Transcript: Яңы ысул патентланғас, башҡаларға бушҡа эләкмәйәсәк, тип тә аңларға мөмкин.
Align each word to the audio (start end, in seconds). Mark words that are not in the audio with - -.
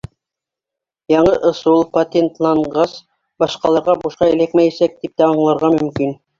Яңы 1.13 1.33
ысул 1.49 1.83
патентланғас, 1.99 2.97
башҡаларға 3.45 3.99
бушҡа 4.07 4.33
эләкмәйәсәк, 4.35 5.01
тип 5.07 5.19
тә 5.23 5.29
аңларға 5.33 5.75
мөмкин. 5.81 6.15